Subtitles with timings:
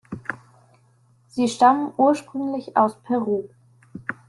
[1.27, 3.47] Sie stammen ursprünglich aus Peru.